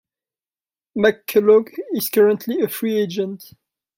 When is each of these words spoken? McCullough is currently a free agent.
McCullough 0.97 1.71
is 1.91 2.09
currently 2.09 2.59
a 2.61 2.67
free 2.67 2.97
agent. 2.97 3.53